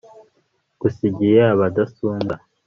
ngusigiye 0.75 1.41
abadasumbwa 1.53 2.35